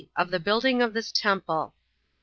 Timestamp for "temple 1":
1.11-1.71